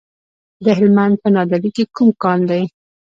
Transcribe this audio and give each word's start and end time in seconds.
د 0.63 0.65
هلمند 0.77 1.15
په 1.21 1.27
نادعلي 1.35 1.69
کې 1.75 1.83
کوم 1.95 2.09
کان 2.23 2.39
دی؟ 2.49 2.61